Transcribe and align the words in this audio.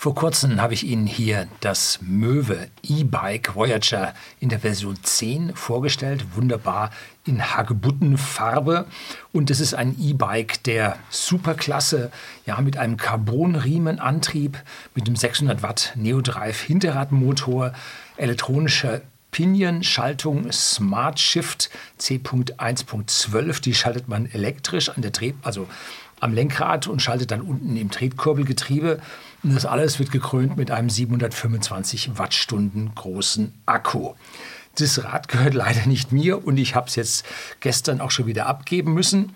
Vor 0.00 0.14
kurzem 0.14 0.62
habe 0.62 0.72
ich 0.72 0.86
Ihnen 0.86 1.06
hier 1.06 1.46
das 1.60 1.98
Möwe 2.00 2.68
E-Bike 2.82 3.54
Voyager 3.54 4.14
in 4.38 4.48
der 4.48 4.60
Version 4.60 4.96
10 5.02 5.54
vorgestellt. 5.54 6.24
Wunderbar 6.36 6.88
in 7.26 7.54
Hagebuttenfarbe. 7.54 8.86
Und 9.34 9.50
das 9.50 9.60
ist 9.60 9.74
ein 9.74 9.94
E-Bike 10.00 10.62
der 10.64 10.96
Superklasse, 11.10 12.10
ja, 12.46 12.58
mit 12.62 12.78
einem 12.78 12.96
Carbonriemenantrieb, 12.96 14.56
mit 14.94 15.06
einem 15.06 15.16
600 15.16 15.62
Watt 15.62 15.92
Neodrive 15.96 16.64
Hinterradmotor, 16.64 17.74
elektronischer 18.16 19.02
Pinion-Schaltung 19.32 20.50
Smart 20.50 21.20
Shift 21.20 21.68
C.1.12. 21.98 23.60
Die 23.60 23.74
schaltet 23.74 24.08
man 24.08 24.24
elektrisch 24.32 24.88
an 24.88 25.02
der 25.02 25.10
Dreh, 25.10 25.34
also 25.42 25.68
am 26.20 26.32
Lenkrad 26.32 26.86
und 26.86 27.02
schaltet 27.02 27.30
dann 27.30 27.40
unten 27.40 27.76
im 27.76 27.90
Tretkurbelgetriebe. 27.90 29.00
Und 29.42 29.54
das 29.54 29.66
alles 29.66 29.98
wird 29.98 30.12
gekrönt 30.12 30.56
mit 30.56 30.70
einem 30.70 30.90
725 30.90 32.18
Wattstunden 32.18 32.94
großen 32.94 33.52
Akku. 33.66 34.14
Das 34.78 35.02
Rad 35.02 35.28
gehört 35.28 35.54
leider 35.54 35.86
nicht 35.86 36.12
mir 36.12 36.46
und 36.46 36.56
ich 36.58 36.74
habe 36.74 36.88
es 36.88 36.96
jetzt 36.96 37.24
gestern 37.60 38.00
auch 38.00 38.10
schon 38.10 38.26
wieder 38.26 38.46
abgeben 38.46 38.94
müssen. 38.94 39.34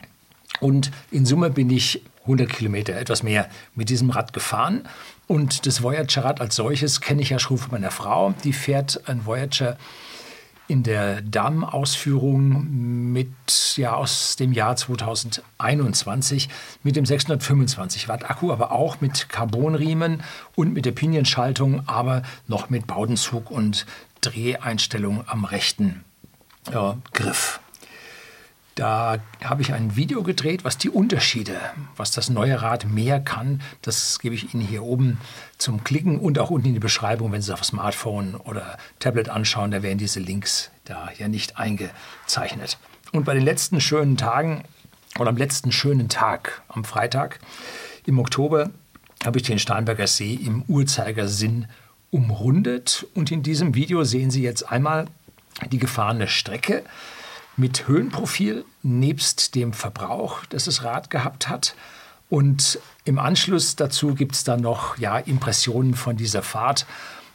Und 0.60 0.90
in 1.10 1.26
Summe 1.26 1.50
bin 1.50 1.70
ich 1.70 2.02
100 2.22 2.48
Kilometer, 2.48 2.94
etwas 2.94 3.22
mehr, 3.22 3.48
mit 3.74 3.88
diesem 3.88 4.10
Rad 4.10 4.32
gefahren. 4.32 4.88
Und 5.26 5.66
das 5.66 5.82
Voyager-Rad 5.82 6.40
als 6.40 6.56
solches 6.56 7.00
kenne 7.00 7.22
ich 7.22 7.30
ja 7.30 7.38
schon 7.38 7.58
von 7.58 7.72
meiner 7.72 7.90
Frau. 7.90 8.34
Die 8.44 8.52
fährt 8.52 9.08
ein 9.08 9.26
Voyager 9.26 9.76
in 10.66 10.82
der 10.82 11.20
Damm-Ausführung 11.20 13.12
mit, 13.12 13.28
ja, 13.76 13.94
aus 13.94 14.36
dem 14.36 14.52
Jahr 14.52 14.76
2021 14.76 16.48
mit 16.82 16.96
dem 16.96 17.04
625 17.04 18.08
Watt 18.08 18.30
Akku, 18.30 18.52
aber 18.52 18.72
auch 18.72 19.00
mit 19.00 19.28
Carbonriemen 19.28 20.22
und 20.54 20.72
mit 20.72 20.86
der 20.86 20.92
Pinienschaltung, 20.92 21.86
aber 21.86 22.22
noch 22.46 22.70
mit 22.70 22.86
Baudenzug 22.86 23.50
und 23.50 23.86
Dreheinstellung 24.20 25.24
am 25.26 25.44
rechten 25.44 26.04
äh, 26.70 26.92
Griff. 27.12 27.60
Da 28.74 29.18
habe 29.42 29.62
ich 29.62 29.72
ein 29.72 29.94
Video 29.94 30.24
gedreht, 30.24 30.64
was 30.64 30.78
die 30.78 30.90
Unterschiede, 30.90 31.56
was 31.96 32.10
das 32.10 32.28
neue 32.28 32.60
Rad 32.60 32.86
mehr 32.86 33.20
kann, 33.20 33.62
das 33.82 34.18
gebe 34.18 34.34
ich 34.34 34.52
Ihnen 34.52 34.66
hier 34.66 34.82
oben 34.82 35.18
zum 35.58 35.84
Klicken 35.84 36.18
und 36.18 36.40
auch 36.40 36.50
unten 36.50 36.68
in 36.68 36.74
die 36.74 36.80
Beschreibung, 36.80 37.30
wenn 37.30 37.40
Sie 37.40 37.52
es 37.52 37.58
auf 37.58 37.64
Smartphone 37.64 38.34
oder 38.34 38.76
Tablet 38.98 39.28
anschauen, 39.28 39.70
da 39.70 39.82
werden 39.84 39.98
diese 39.98 40.18
Links 40.18 40.70
da 40.84 41.08
ja 41.16 41.28
nicht 41.28 41.56
eingezeichnet. 41.56 42.78
Und 43.12 43.24
bei 43.24 43.34
den 43.34 43.44
letzten 43.44 43.80
schönen 43.80 44.16
Tagen 44.16 44.64
oder 45.20 45.28
am 45.28 45.36
letzten 45.36 45.70
schönen 45.70 46.08
Tag, 46.08 46.62
am 46.66 46.82
Freitag 46.82 47.38
im 48.06 48.18
Oktober, 48.18 48.70
habe 49.24 49.38
ich 49.38 49.44
den 49.44 49.60
Starnberger 49.60 50.08
See 50.08 50.34
im 50.34 50.62
Uhrzeigersinn 50.66 51.66
umrundet. 52.10 53.06
Und 53.14 53.30
in 53.30 53.44
diesem 53.44 53.76
Video 53.76 54.02
sehen 54.02 54.32
Sie 54.32 54.42
jetzt 54.42 54.70
einmal 54.70 55.06
die 55.70 55.78
gefahrene 55.78 56.26
Strecke 56.26 56.82
mit 57.56 57.86
Höhenprofil 57.86 58.64
nebst 58.82 59.54
dem 59.54 59.72
Verbrauch, 59.72 60.44
das 60.46 60.64
das 60.64 60.84
Rad 60.84 61.10
gehabt 61.10 61.48
hat. 61.48 61.74
Und 62.28 62.78
im 63.04 63.18
Anschluss 63.18 63.76
dazu 63.76 64.14
gibt 64.14 64.34
es 64.34 64.44
dann 64.44 64.60
noch 64.60 64.98
ja, 64.98 65.18
Impressionen 65.18 65.94
von 65.94 66.16
dieser 66.16 66.42
Fahrt 66.42 66.86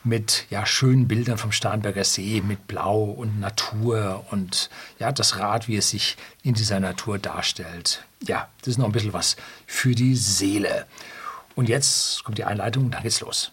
mit 0.04 0.46
ja, 0.50 0.66
schönen 0.66 1.08
Bildern 1.08 1.38
vom 1.38 1.52
Starnberger 1.52 2.04
See, 2.04 2.42
mit 2.42 2.68
Blau 2.68 3.04
und 3.04 3.40
Natur 3.40 4.26
und 4.32 4.70
ja, 4.98 5.12
das 5.12 5.38
Rad, 5.38 5.68
wie 5.68 5.78
es 5.78 5.90
sich 5.90 6.18
in 6.42 6.54
dieser 6.54 6.80
Natur 6.80 7.20
darstellt. 7.20 8.04
Ja, 8.24 8.48
das 8.60 8.70
ist 8.70 8.78
noch 8.78 8.86
ein 8.86 8.92
bisschen 8.92 9.14
was 9.14 9.36
für 9.68 9.96
die 9.96 10.16
Seele. 10.16 10.86
Und 11.56 11.70
jetzt 11.70 12.24
kommt 12.24 12.38
die 12.38 12.46
Einleitung 12.46 12.86
und 12.86 12.92
dann 12.92 13.04
geht's 13.04 13.20
los. 13.20 13.52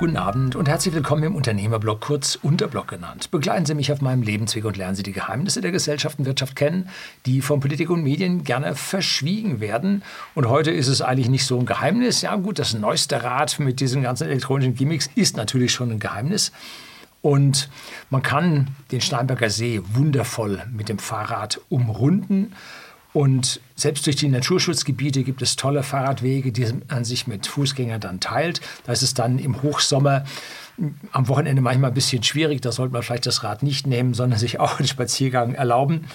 Guten 0.00 0.16
Abend 0.16 0.56
und 0.56 0.66
herzlich 0.66 0.94
willkommen 0.94 1.24
im 1.24 1.36
Unternehmerblog, 1.36 2.00
kurz 2.00 2.38
Unterblog 2.40 2.88
genannt. 2.88 3.30
Begleiten 3.30 3.66
Sie 3.66 3.74
mich 3.74 3.92
auf 3.92 4.00
meinem 4.00 4.22
Lebensweg 4.22 4.64
und 4.64 4.78
lernen 4.78 4.96
Sie 4.96 5.02
die 5.02 5.12
Geheimnisse 5.12 5.60
der 5.60 5.72
Gesellschaft 5.72 6.18
und 6.18 6.24
Wirtschaft 6.24 6.56
kennen, 6.56 6.88
die 7.26 7.42
von 7.42 7.60
Politik 7.60 7.90
und 7.90 8.02
Medien 8.02 8.42
gerne 8.42 8.74
verschwiegen 8.76 9.60
werden. 9.60 10.02
Und 10.34 10.48
heute 10.48 10.70
ist 10.70 10.88
es 10.88 11.02
eigentlich 11.02 11.28
nicht 11.28 11.44
so 11.44 11.58
ein 11.58 11.66
Geheimnis. 11.66 12.22
Ja 12.22 12.34
gut, 12.36 12.58
das 12.58 12.72
neueste 12.72 13.22
Rad 13.22 13.58
mit 13.60 13.80
diesen 13.80 14.00
ganzen 14.00 14.26
elektronischen 14.28 14.74
Gimmicks 14.74 15.10
ist 15.16 15.36
natürlich 15.36 15.70
schon 15.70 15.90
ein 15.90 15.98
Geheimnis. 15.98 16.50
Und 17.20 17.68
man 18.08 18.22
kann 18.22 18.68
den 18.92 19.02
Steinberger 19.02 19.50
See 19.50 19.82
wundervoll 19.92 20.62
mit 20.72 20.88
dem 20.88 20.98
Fahrrad 20.98 21.60
umrunden. 21.68 22.54
Und 23.12 23.60
selbst 23.74 24.06
durch 24.06 24.16
die 24.16 24.28
Naturschutzgebiete 24.28 25.24
gibt 25.24 25.42
es 25.42 25.56
tolle 25.56 25.82
Fahrradwege, 25.82 26.52
die 26.52 26.66
man 26.88 27.04
sich 27.04 27.26
mit 27.26 27.46
Fußgängern 27.46 28.00
dann 28.00 28.20
teilt. 28.20 28.60
Da 28.86 28.92
ist 28.92 29.02
es 29.02 29.14
dann 29.14 29.38
im 29.38 29.62
Hochsommer 29.62 30.24
am 31.12 31.28
Wochenende 31.28 31.60
manchmal 31.60 31.90
ein 31.90 31.94
bisschen 31.94 32.22
schwierig. 32.22 32.60
Da 32.60 32.72
sollte 32.72 32.92
man 32.92 33.02
vielleicht 33.02 33.26
das 33.26 33.42
Rad 33.42 33.62
nicht 33.62 33.86
nehmen, 33.86 34.14
sondern 34.14 34.38
sich 34.38 34.60
auch 34.60 34.78
einen 34.78 34.88
Spaziergang 34.88 35.54
erlauben. 35.54 36.06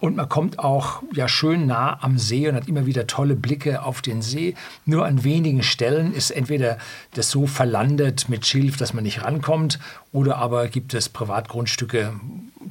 Und 0.00 0.16
man 0.16 0.28
kommt 0.28 0.58
auch 0.58 1.02
ja 1.14 1.26
schön 1.26 1.66
nah 1.66 2.02
am 2.02 2.18
See 2.18 2.48
und 2.48 2.54
hat 2.54 2.68
immer 2.68 2.84
wieder 2.84 3.06
tolle 3.06 3.34
Blicke 3.34 3.82
auf 3.82 4.02
den 4.02 4.20
See. 4.20 4.54
Nur 4.84 5.06
an 5.06 5.24
wenigen 5.24 5.62
Stellen 5.62 6.12
ist 6.12 6.30
entweder 6.30 6.76
das 7.14 7.30
so 7.30 7.46
verlandet 7.46 8.28
mit 8.28 8.46
Schilf, 8.46 8.76
dass 8.76 8.92
man 8.92 9.04
nicht 9.04 9.24
rankommt, 9.24 9.78
oder 10.12 10.36
aber 10.36 10.68
gibt 10.68 10.92
es 10.92 11.08
Privatgrundstücke, 11.08 12.12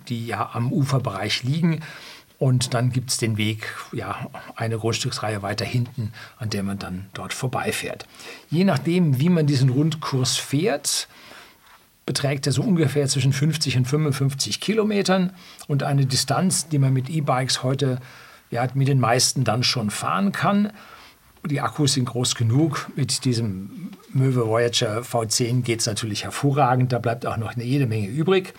die 0.08 0.28
ja 0.28 0.52
am 0.54 0.72
Uferbereich 0.72 1.44
liegen. 1.44 1.82
Und 2.38 2.74
dann 2.74 2.92
gibt 2.92 3.12
es 3.12 3.18
den 3.18 3.38
Weg, 3.38 3.74
ja, 3.94 4.30
eine 4.56 4.78
Grundstücksreihe 4.78 5.42
weiter 5.42 5.66
hinten, 5.66 6.12
an 6.38 6.50
der 6.50 6.64
man 6.64 6.78
dann 6.78 7.08
dort 7.14 7.34
vorbeifährt. 7.34 8.06
Je 8.50 8.66
nachdem, 8.66 9.20
wie 9.20 9.30
man 9.30 9.48
diesen 9.48 9.70
Rundkurs 9.70 10.36
fährt, 10.36 11.08
beträgt 12.06 12.46
er 12.46 12.52
so 12.52 12.62
ungefähr 12.62 13.08
zwischen 13.08 13.34
50 13.34 13.78
und 13.78 13.86
55 13.86 14.60
Kilometern 14.60 15.32
und 15.68 15.84
eine 15.84 16.06
Distanz, 16.06 16.68
die 16.68 16.78
man 16.78 16.94
mit 16.94 17.10
E-Bikes 17.10 17.64
heute 17.64 18.00
ja, 18.52 18.68
mit 18.74 18.88
den 18.88 19.00
meisten 19.00 19.44
dann 19.44 19.64
schon 19.64 19.90
fahren 19.90 20.32
kann. 20.32 20.72
Die 21.46 21.62
Akkus 21.62 21.94
sind 21.94 22.06
groß 22.06 22.36
genug. 22.36 22.92
Mit 22.96 23.26
diesem 23.26 23.92
Möwe 24.14 24.48
Voyager 24.48 25.02
V10 25.02 25.62
geht 25.62 25.82
es 25.82 25.86
natürlich 25.86 26.24
hervorragend. 26.24 26.92
Da 26.92 27.00
bleibt 27.00 27.26
auch 27.26 27.38
noch 27.38 27.54
eine 27.56 27.64
jede 27.64 27.86
Menge 27.86 28.08
übrig. 28.08 28.54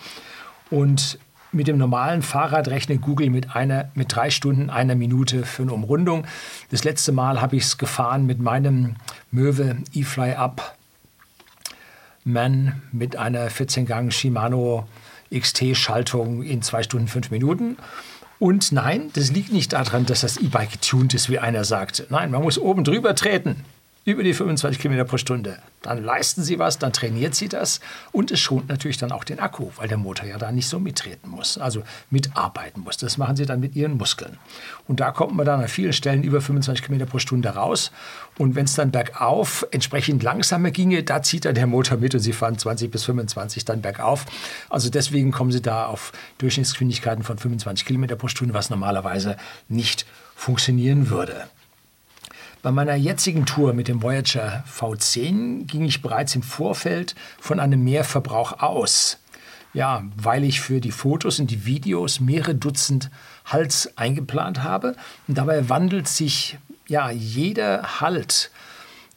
Und 0.69 1.19
mit 1.51 1.67
dem 1.67 1.77
normalen 1.77 2.21
Fahrrad 2.21 2.67
rechnet 2.67 3.01
Google 3.01 3.29
mit, 3.29 3.55
einer, 3.55 3.89
mit 3.95 4.13
drei 4.15 4.29
Stunden, 4.29 4.69
einer 4.69 4.95
Minute 4.95 5.43
für 5.43 5.63
eine 5.63 5.73
Umrundung. 5.73 6.25
Das 6.71 6.83
letzte 6.83 7.11
Mal 7.11 7.41
habe 7.41 7.55
ich 7.55 7.63
es 7.63 7.77
gefahren 7.77 8.25
mit 8.25 8.39
meinem 8.39 8.95
Möwe 9.31 9.77
eFly 9.95 10.33
Up 10.33 10.77
Man 12.23 12.81
mit 12.91 13.15
einer 13.15 13.49
14-Gang 13.49 14.11
Shimano 14.11 14.87
XT-Schaltung 15.33 16.43
in 16.43 16.61
zwei 16.61 16.83
Stunden, 16.83 17.07
fünf 17.07 17.31
Minuten. 17.31 17.77
Und 18.39 18.71
nein, 18.71 19.09
das 19.13 19.31
liegt 19.31 19.51
nicht 19.51 19.73
daran, 19.73 20.05
dass 20.05 20.21
das 20.21 20.37
E-Bike 20.37 20.73
getuned 20.73 21.13
ist, 21.13 21.29
wie 21.29 21.39
einer 21.39 21.63
sagte. 21.63 22.05
Nein, 22.09 22.29
man 22.31 22.43
muss 22.43 22.59
oben 22.59 22.83
drüber 22.83 23.15
treten 23.15 23.63
über 24.07 24.23
die 24.23 24.33
25 24.33 24.79
Kilometer 24.79 25.03
pro 25.03 25.17
Stunde. 25.17 25.57
Dann 25.81 26.01
leisten 26.01 26.41
Sie 26.41 26.59
was, 26.59 26.79
dann 26.79 26.93
trainiert 26.93 27.35
Sie 27.35 27.49
das 27.49 27.81
und 28.13 28.31
es 28.31 28.39
schont 28.39 28.69
natürlich 28.69 28.97
dann 28.97 29.11
auch 29.11 29.25
den 29.25 29.41
Akku, 29.41 29.69
weil 29.75 29.89
der 29.89 29.97
Motor 29.97 30.25
ja 30.27 30.37
da 30.37 30.49
nicht 30.49 30.69
so 30.69 30.79
mittreten 30.79 31.29
muss, 31.29 31.57
also 31.57 31.83
mitarbeiten 32.09 32.83
muss. 32.83 32.95
Das 32.95 33.17
machen 33.17 33.35
Sie 33.35 33.45
dann 33.45 33.59
mit 33.59 33.75
Ihren 33.75 33.97
Muskeln. 33.97 34.37
Und 34.87 35.01
da 35.01 35.11
kommt 35.11 35.35
man 35.35 35.45
dann 35.45 35.59
an 35.59 35.67
vielen 35.67 35.91
Stellen 35.91 36.23
über 36.23 36.39
25 36.39 36.85
Kilometer 36.85 37.05
pro 37.05 37.19
Stunde 37.19 37.49
raus. 37.49 37.91
Und 38.37 38.55
wenn 38.55 38.63
es 38.63 38.75
dann 38.75 38.91
bergauf 38.91 39.67
entsprechend 39.71 40.23
langsamer 40.23 40.71
ginge, 40.71 41.03
da 41.03 41.21
zieht 41.21 41.43
dann 41.43 41.55
der 41.55 41.67
Motor 41.67 41.97
mit 41.97 42.15
und 42.15 42.21
Sie 42.21 42.31
fahren 42.31 42.57
20 42.57 42.89
bis 42.89 43.03
25 43.03 43.65
dann 43.65 43.81
bergauf. 43.81 44.25
Also 44.69 44.89
deswegen 44.89 45.31
kommen 45.33 45.51
Sie 45.51 45.61
da 45.61 45.85
auf 45.85 46.13
Durchschnittsgeschwindigkeiten 46.37 47.25
von 47.25 47.37
25 47.37 47.85
Kilometer 47.85 48.15
pro 48.15 48.29
Stunde, 48.29 48.53
was 48.53 48.69
normalerweise 48.69 49.35
nicht 49.67 50.05
funktionieren 50.33 51.09
würde. 51.09 51.49
Bei 52.61 52.71
meiner 52.71 52.95
jetzigen 52.95 53.45
Tour 53.45 53.73
mit 53.73 53.87
dem 53.87 54.01
Voyager 54.01 54.63
V10 54.71 55.65
ging 55.65 55.85
ich 55.85 56.01
bereits 56.01 56.35
im 56.35 56.43
Vorfeld 56.43 57.15
von 57.39 57.59
einem 57.59 57.83
Mehrverbrauch 57.83 58.59
aus. 58.59 59.19
Ja, 59.73 60.03
weil 60.15 60.43
ich 60.43 60.59
für 60.59 60.81
die 60.81 60.91
Fotos 60.91 61.39
und 61.39 61.51
die 61.51 61.65
Videos 61.65 62.19
mehrere 62.19 62.55
Dutzend 62.55 63.11
Hals 63.45 63.95
eingeplant 63.95 64.63
habe. 64.63 64.95
Und 65.27 65.37
dabei 65.37 65.69
wandelt 65.69 66.07
sich 66.07 66.57
ja 66.87 67.11
jeder 67.11 68.01
Halt 68.01 68.51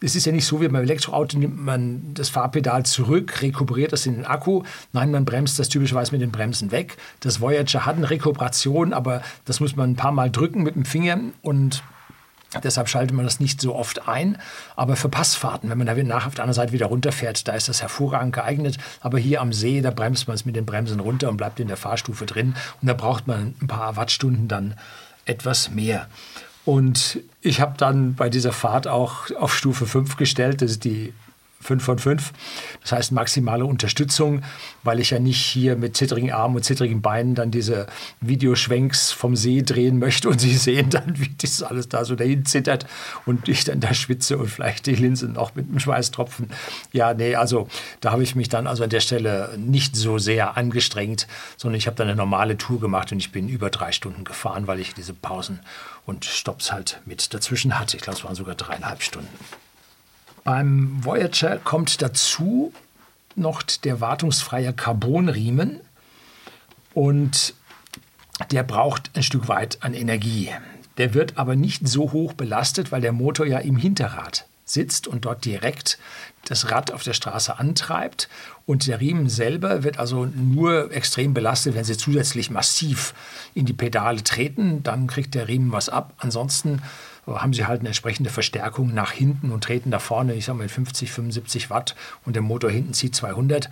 es 0.02 0.16
ist 0.16 0.24
ja 0.24 0.32
nicht 0.32 0.46
so 0.46 0.60
wie 0.60 0.68
beim 0.68 0.82
Elektroauto, 0.82 1.38
nimmt 1.38 1.62
man 1.62 2.14
das 2.14 2.30
Fahrpedal 2.30 2.86
zurück, 2.86 3.42
rekuperiert 3.42 3.92
das 3.92 4.06
in 4.06 4.14
den 4.14 4.24
Akku. 4.24 4.62
Nein, 4.92 5.10
man 5.10 5.26
bremst 5.26 5.58
das 5.58 5.68
typischerweise 5.68 6.12
mit 6.12 6.22
den 6.22 6.30
Bremsen 6.30 6.70
weg. 6.70 6.96
Das 7.20 7.40
Voyager 7.40 7.84
hat 7.84 7.96
eine 7.96 8.08
Rekuperation, 8.08 8.94
aber 8.94 9.22
das 9.44 9.60
muss 9.60 9.76
man 9.76 9.90
ein 9.90 9.96
paar 9.96 10.12
Mal 10.12 10.30
drücken 10.30 10.62
mit 10.62 10.74
dem 10.74 10.86
Finger 10.86 11.18
und 11.42 11.82
Deshalb 12.64 12.88
schaltet 12.88 13.14
man 13.14 13.24
das 13.24 13.38
nicht 13.38 13.60
so 13.60 13.76
oft 13.76 14.08
ein. 14.08 14.36
Aber 14.74 14.96
für 14.96 15.08
Passfahrten, 15.08 15.70
wenn 15.70 15.78
man 15.78 15.86
da 15.86 15.94
nach 15.94 16.26
auf 16.26 16.34
der 16.34 16.44
anderen 16.44 16.54
Seite 16.54 16.72
wieder 16.72 16.86
runterfährt, 16.86 17.46
da 17.46 17.52
ist 17.52 17.68
das 17.68 17.80
hervorragend 17.80 18.34
geeignet. 18.34 18.78
Aber 19.00 19.18
hier 19.18 19.40
am 19.40 19.52
See, 19.52 19.80
da 19.80 19.90
bremst 19.90 20.26
man 20.26 20.34
es 20.34 20.44
mit 20.44 20.56
den 20.56 20.66
Bremsen 20.66 21.00
runter 21.00 21.28
und 21.28 21.36
bleibt 21.36 21.60
in 21.60 21.68
der 21.68 21.76
Fahrstufe 21.76 22.26
drin. 22.26 22.54
Und 22.80 22.88
da 22.88 22.94
braucht 22.94 23.26
man 23.26 23.54
ein 23.60 23.66
paar 23.68 23.96
Wattstunden 23.96 24.48
dann 24.48 24.74
etwas 25.26 25.70
mehr. 25.70 26.08
Und 26.64 27.20
ich 27.40 27.60
habe 27.60 27.74
dann 27.76 28.14
bei 28.14 28.28
dieser 28.28 28.52
Fahrt 28.52 28.86
auch 28.86 29.30
auf 29.38 29.54
Stufe 29.56 29.86
5 29.86 30.16
gestellt. 30.16 30.62
Das 30.62 30.72
ist 30.72 30.84
die 30.84 31.14
5 31.60 31.84
von 31.84 31.98
5. 31.98 32.32
Das 32.80 32.92
heißt 32.92 33.12
maximale 33.12 33.64
Unterstützung, 33.64 34.42
weil 34.82 34.98
ich 34.98 35.10
ja 35.10 35.18
nicht 35.18 35.40
hier 35.40 35.76
mit 35.76 35.96
zittrigen 35.96 36.32
Armen 36.32 36.56
und 36.56 36.62
zittrigen 36.62 37.02
Beinen 37.02 37.34
dann 37.34 37.50
diese 37.50 37.86
Videoschwenks 38.20 39.12
vom 39.12 39.36
See 39.36 39.62
drehen 39.62 39.98
möchte 39.98 40.28
und 40.28 40.40
Sie 40.40 40.56
sehen 40.56 40.90
dann, 40.90 41.18
wie 41.18 41.30
das 41.40 41.62
alles 41.62 41.88
da 41.88 42.04
so 42.04 42.14
dahin 42.14 42.46
zittert 42.46 42.86
und 43.26 43.48
ich 43.48 43.64
dann 43.64 43.80
da 43.80 43.92
schwitze 43.92 44.38
und 44.38 44.48
vielleicht 44.48 44.86
die 44.86 44.94
Linse 44.94 45.26
noch 45.28 45.54
mit 45.54 45.68
einem 45.68 45.80
Schweißtropfen. 45.80 46.48
Ja, 46.92 47.12
nee, 47.14 47.34
also 47.34 47.68
da 48.00 48.12
habe 48.12 48.22
ich 48.22 48.34
mich 48.34 48.48
dann 48.48 48.66
also 48.66 48.84
an 48.84 48.90
der 48.90 49.00
Stelle 49.00 49.56
nicht 49.58 49.96
so 49.96 50.18
sehr 50.18 50.56
angestrengt, 50.56 51.26
sondern 51.56 51.76
ich 51.76 51.86
habe 51.86 51.96
dann 51.96 52.08
eine 52.08 52.16
normale 52.16 52.56
Tour 52.56 52.80
gemacht 52.80 53.12
und 53.12 53.18
ich 53.18 53.32
bin 53.32 53.48
über 53.48 53.70
drei 53.70 53.92
Stunden 53.92 54.24
gefahren, 54.24 54.66
weil 54.66 54.80
ich 54.80 54.94
diese 54.94 55.12
Pausen 55.12 55.60
und 56.06 56.24
Stops 56.24 56.72
halt 56.72 57.00
mit 57.04 57.34
dazwischen 57.34 57.78
hatte. 57.78 57.96
Ich 57.96 58.02
glaube, 58.02 58.18
es 58.18 58.24
waren 58.24 58.34
sogar 58.34 58.54
dreieinhalb 58.54 59.02
Stunden. 59.02 59.28
Beim 60.44 61.04
Voyager 61.04 61.58
kommt 61.58 62.02
dazu 62.02 62.72
noch 63.36 63.62
der 63.62 64.00
wartungsfreie 64.00 64.72
Carbonriemen 64.72 65.80
und 66.94 67.54
der 68.50 68.62
braucht 68.62 69.10
ein 69.14 69.22
Stück 69.22 69.48
weit 69.48 69.78
an 69.82 69.94
Energie. 69.94 70.50
Der 70.98 71.14
wird 71.14 71.38
aber 71.38 71.56
nicht 71.56 71.86
so 71.86 72.12
hoch 72.12 72.32
belastet, 72.32 72.90
weil 72.90 73.00
der 73.00 73.12
Motor 73.12 73.46
ja 73.46 73.58
im 73.58 73.76
Hinterrad 73.76 74.46
sitzt 74.64 75.06
und 75.08 75.24
dort 75.24 75.44
direkt 75.44 75.98
das 76.44 76.70
Rad 76.70 76.92
auf 76.92 77.02
der 77.02 77.12
Straße 77.12 77.58
antreibt. 77.58 78.28
Und 78.66 78.86
der 78.86 79.00
Riemen 79.00 79.28
selber 79.28 79.82
wird 79.82 79.98
also 79.98 80.26
nur 80.26 80.92
extrem 80.92 81.34
belastet, 81.34 81.74
wenn 81.74 81.84
Sie 81.84 81.96
zusätzlich 81.96 82.50
massiv 82.50 83.14
in 83.54 83.66
die 83.66 83.72
Pedale 83.72 84.22
treten. 84.22 84.82
Dann 84.82 85.06
kriegt 85.06 85.34
der 85.34 85.48
Riemen 85.48 85.72
was 85.72 85.88
ab. 85.88 86.14
Ansonsten 86.18 86.82
haben 87.38 87.52
sie 87.52 87.66
halt 87.66 87.80
eine 87.80 87.88
entsprechende 87.88 88.30
Verstärkung 88.30 88.94
nach 88.94 89.12
hinten 89.12 89.50
und 89.50 89.64
treten 89.64 89.90
da 89.90 89.98
vorne, 89.98 90.34
ich 90.34 90.44
sage 90.44 90.58
mal 90.58 90.68
50, 90.68 91.12
75 91.12 91.70
Watt 91.70 91.94
und 92.24 92.34
der 92.34 92.42
Motor 92.42 92.70
hinten 92.70 92.92
zieht 92.92 93.14
200. 93.14 93.70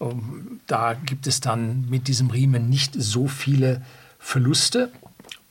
Ähm, 0.00 0.60
da 0.66 0.94
gibt 0.94 1.26
es 1.26 1.40
dann 1.40 1.86
mit 1.88 2.08
diesem 2.08 2.30
Riemen 2.30 2.68
nicht 2.68 2.94
so 2.96 3.28
viele 3.28 3.82
Verluste. 4.18 4.90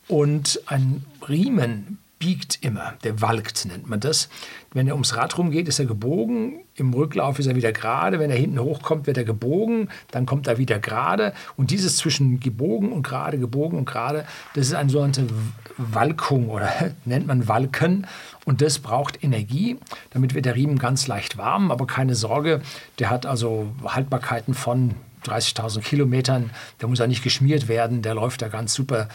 Und 0.08 0.60
ein 0.66 1.06
Riemen 1.28 1.98
biegt 2.24 2.60
immer, 2.62 2.94
der 3.04 3.20
walkt 3.20 3.66
nennt 3.66 3.90
man 3.90 4.00
das. 4.00 4.30
Wenn 4.72 4.88
er 4.88 4.94
ums 4.94 5.18
Rad 5.18 5.38
rumgeht, 5.38 5.68
ist 5.68 5.80
er 5.80 5.86
gebogen, 5.86 6.62
im 6.76 6.94
Rücklauf 6.94 7.38
ist 7.38 7.48
er 7.48 7.56
wieder 7.56 7.74
gerade, 7.74 8.18
wenn 8.18 8.32
er 8.32 8.38
hinten 8.38 8.60
hochkommt, 8.60 9.08
wird 9.08 9.18
er 9.18 9.26
gebogen, 9.26 9.90
dann 10.12 10.26
kommt 10.26 10.48
er 10.48 10.58
wieder 10.58 10.80
gerade. 10.80 11.34
Und 11.58 11.70
dieses 11.70 11.98
zwischen 11.98 12.40
gebogen 12.40 12.94
und 12.94 13.04
gerade, 13.04 13.38
gebogen 13.38 13.78
und 13.78 13.84
gerade, 13.84 14.26
das 14.56 14.68
ist 14.68 14.74
eine 14.74 14.90
sogenannte 14.90 15.28
Walkung 15.76 16.50
oder 16.50 16.72
nennt 17.06 17.28
man 17.28 17.50
Walken. 17.50 18.08
Und 18.46 18.62
das 18.62 18.80
braucht 18.80 19.22
Energie, 19.22 19.78
damit 20.12 20.34
wird 20.34 20.46
der 20.46 20.56
Riemen 20.56 20.80
ganz 20.80 21.08
leicht 21.08 21.38
warm, 21.38 21.72
aber 21.72 21.88
keine 21.88 22.16
Sorge, 22.16 22.62
der 23.00 23.10
hat 23.10 23.26
also 23.26 23.68
Haltbarkeiten 23.84 24.54
von 24.54 24.96
30.000 25.26 25.82
Kilometern, 25.82 26.52
der 26.82 26.88
muss 26.88 27.00
ja 27.00 27.08
nicht 27.08 27.24
geschmiert 27.24 27.68
werden, 27.68 28.02
der 28.02 28.16
läuft 28.16 28.42
da 28.42 28.48
ganz 28.48 28.74
super 28.74 29.08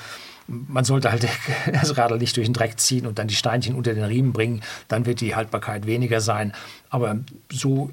man 0.48 0.84
sollte 0.84 1.10
halt 1.10 1.28
das 1.72 1.96
Radl 1.96 2.18
nicht 2.18 2.36
durch 2.36 2.46
den 2.46 2.54
Dreck 2.54 2.80
ziehen 2.80 3.06
und 3.06 3.18
dann 3.18 3.28
die 3.28 3.34
Steinchen 3.34 3.74
unter 3.74 3.94
den 3.94 4.04
Riemen 4.04 4.32
bringen, 4.32 4.62
dann 4.88 5.06
wird 5.06 5.20
die 5.20 5.34
Haltbarkeit 5.36 5.86
weniger 5.86 6.20
sein. 6.20 6.52
Aber 6.90 7.18
so 7.52 7.90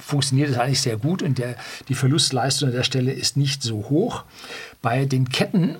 funktioniert 0.00 0.50
es 0.50 0.58
eigentlich 0.58 0.80
sehr 0.80 0.96
gut 0.96 1.22
und 1.22 1.38
der, 1.38 1.56
die 1.88 1.94
Verlustleistung 1.94 2.70
an 2.70 2.74
der 2.74 2.82
Stelle 2.82 3.12
ist 3.12 3.36
nicht 3.36 3.62
so 3.62 3.90
hoch. 3.90 4.24
Bei 4.80 5.04
den 5.04 5.28
Ketten, 5.28 5.76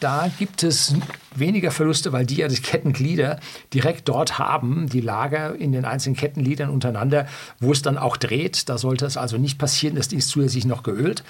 da 0.00 0.30
gibt 0.38 0.62
es 0.62 0.94
weniger 1.34 1.70
Verluste, 1.70 2.12
weil 2.12 2.26
die 2.26 2.36
ja 2.36 2.48
die 2.48 2.60
Kettenglieder 2.60 3.40
direkt 3.72 4.08
dort 4.08 4.38
haben, 4.38 4.88
die 4.88 5.00
Lager 5.00 5.54
in 5.56 5.72
den 5.72 5.84
einzelnen 5.84 6.16
Kettengliedern 6.16 6.70
untereinander, 6.70 7.26
wo 7.58 7.72
es 7.72 7.82
dann 7.82 7.98
auch 7.98 8.16
dreht. 8.16 8.68
Da 8.68 8.78
sollte 8.78 9.06
es 9.06 9.16
also 9.16 9.36
nicht 9.36 9.58
passieren, 9.58 9.96
dass 9.96 10.08
die 10.08 10.16
ist 10.16 10.28
zusätzlich 10.28 10.64
noch 10.64 10.82
geölt. 10.82 11.24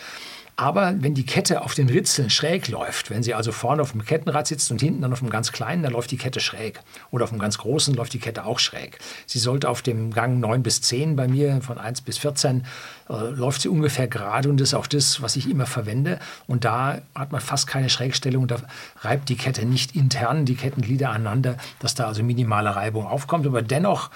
Aber 0.60 0.94
wenn 0.98 1.14
die 1.14 1.24
Kette 1.24 1.62
auf 1.62 1.72
den 1.72 1.88
Ritzeln 1.88 2.28
schräg 2.28 2.68
läuft, 2.68 3.08
wenn 3.08 3.22
sie 3.22 3.32
also 3.32 3.50
vorne 3.50 3.80
auf 3.80 3.92
dem 3.92 4.04
Kettenrad 4.04 4.46
sitzt 4.46 4.70
und 4.70 4.82
hinten 4.82 5.00
dann 5.00 5.10
auf 5.10 5.20
dem 5.20 5.30
ganz 5.30 5.52
kleinen, 5.52 5.82
dann 5.82 5.92
läuft 5.92 6.10
die 6.10 6.18
Kette 6.18 6.38
schräg. 6.38 6.82
Oder 7.10 7.24
auf 7.24 7.30
dem 7.30 7.38
ganz 7.38 7.56
großen 7.56 7.94
läuft 7.94 8.12
die 8.12 8.18
Kette 8.18 8.44
auch 8.44 8.58
schräg. 8.58 8.98
Sie 9.24 9.38
sollte 9.38 9.70
auf 9.70 9.80
dem 9.80 10.12
Gang 10.12 10.38
9 10.38 10.62
bis 10.62 10.82
10 10.82 11.16
bei 11.16 11.28
mir, 11.28 11.62
von 11.62 11.78
1 11.78 12.02
bis 12.02 12.18
14, 12.18 12.66
äh, 13.08 13.12
läuft 13.30 13.62
sie 13.62 13.70
ungefähr 13.70 14.06
gerade 14.06 14.50
und 14.50 14.60
das 14.60 14.68
ist 14.68 14.74
auch 14.74 14.86
das, 14.86 15.22
was 15.22 15.34
ich 15.36 15.48
immer 15.48 15.64
verwende. 15.64 16.18
Und 16.46 16.66
da 16.66 17.00
hat 17.14 17.32
man 17.32 17.40
fast 17.40 17.66
keine 17.66 17.88
Schrägstellung, 17.88 18.46
da 18.46 18.58
reibt 19.00 19.30
die 19.30 19.36
Kette 19.36 19.64
nicht 19.64 19.96
intern 19.96 20.44
die 20.44 20.56
Kettenglieder 20.56 21.08
aneinander, 21.08 21.56
dass 21.78 21.94
da 21.94 22.06
also 22.06 22.22
minimale 22.22 22.76
Reibung 22.76 23.06
aufkommt. 23.06 23.46
Aber 23.46 23.62
dennoch 23.62 24.10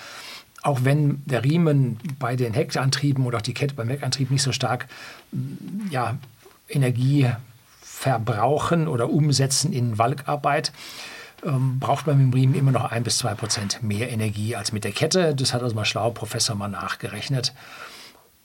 auch 0.64 0.80
wenn 0.82 1.22
der 1.26 1.44
Riemen 1.44 1.98
bei 2.18 2.36
den 2.36 2.54
Heckantrieben 2.54 3.26
oder 3.26 3.38
auch 3.38 3.42
die 3.42 3.52
Kette 3.52 3.74
beim 3.74 3.88
Heckantrieb 3.88 4.30
nicht 4.30 4.42
so 4.42 4.50
stark 4.50 4.88
ja, 5.90 6.16
Energie 6.68 7.30
verbrauchen 7.80 8.88
oder 8.88 9.10
umsetzen 9.10 9.72
in 9.72 9.98
Walkarbeit, 9.98 10.72
ähm, 11.44 11.78
braucht 11.78 12.06
man 12.06 12.18
mit 12.18 12.26
dem 12.26 12.32
Riemen 12.34 12.54
immer 12.54 12.72
noch 12.72 12.90
ein 12.90 13.02
bis 13.02 13.18
zwei 13.18 13.34
Prozent 13.34 13.82
mehr 13.82 14.10
Energie 14.10 14.56
als 14.56 14.72
mit 14.72 14.84
der 14.84 14.92
Kette. 14.92 15.34
Das 15.34 15.54
hat 15.54 15.62
also 15.62 15.74
mal 15.74 15.84
schlau 15.84 16.10
Professor 16.10 16.56
mal 16.56 16.68
nachgerechnet. 16.68 17.52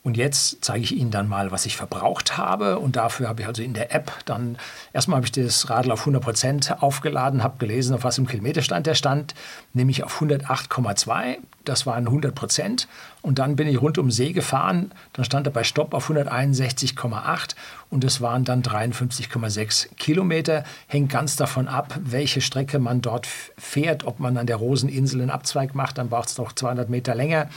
Und 0.02 0.16
jetzt 0.16 0.64
zeige 0.64 0.84
ich 0.84 0.96
Ihnen 0.96 1.12
dann 1.12 1.28
mal, 1.28 1.52
was 1.52 1.66
ich 1.66 1.76
verbraucht 1.76 2.38
habe. 2.38 2.80
Und 2.80 2.96
dafür 2.96 3.28
habe 3.28 3.42
ich 3.42 3.48
also 3.48 3.62
in 3.62 3.74
der 3.74 3.94
App 3.94 4.12
dann, 4.26 4.58
erstmal 4.94 5.18
habe 5.18 5.26
ich 5.26 5.34
das 5.34 5.70
Radl 5.70 5.92
auf 5.92 6.00
100 6.00 6.24
Prozent 6.24 6.82
aufgeladen, 6.82 7.44
habe 7.44 7.58
gelesen, 7.58 7.94
auf 7.94 8.06
was 8.06 8.18
im 8.18 8.26
Kilometerstand 8.26 8.88
der 8.88 8.96
stand, 8.96 9.36
nämlich 9.74 10.04
auf 10.04 10.22
108,2. 10.22 11.38
Das 11.66 11.86
waren 11.86 12.08
100 12.08 12.34
Prozent. 12.34 12.88
Und 13.22 13.40
dann 13.40 13.56
bin 13.56 13.68
ich 13.68 13.82
rund 13.82 13.98
um 13.98 14.12
See 14.12 14.32
gefahren. 14.32 14.92
Dann 15.14 15.26
stand 15.26 15.46
er 15.46 15.52
bei 15.52 15.64
Stopp 15.64 15.94
auf 15.94 16.10
161,8 16.10 17.56
und 17.90 18.04
das 18.04 18.22
waren 18.22 18.46
dann 18.46 18.62
53,6 18.62 19.96
Kilometer. 19.96 20.64
Hängt 20.88 21.12
ganz 21.12 21.36
davon 21.36 21.68
ab, 21.68 22.00
welche 22.02 22.40
Strecke 22.40 22.80
man 22.80 23.02
dort 23.02 23.28
fährt. 23.58 24.06
Ob 24.06 24.20
man 24.20 24.38
an 24.38 24.46
der 24.46 24.58
Roseninsel 24.58 25.22
einen 25.22 25.32
Abzweig 25.32 25.76
macht, 25.76 25.98
dann 25.98 26.10
braucht 26.10 26.30
es 26.30 26.38
noch 26.38 26.54
200 26.54 26.90
Meter 26.90 27.16
länger. 27.16 27.50